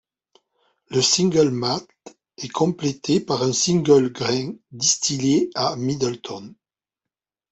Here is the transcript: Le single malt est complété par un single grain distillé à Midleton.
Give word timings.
Le 0.87 0.99
single 0.99 1.51
malt 1.51 1.87
est 2.39 2.47
complété 2.47 3.19
par 3.19 3.43
un 3.43 3.53
single 3.53 4.11
grain 4.11 4.51
distillé 4.71 5.51
à 5.53 5.75
Midleton. 5.75 6.55